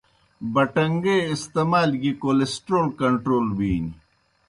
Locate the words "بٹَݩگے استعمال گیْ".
0.53-2.11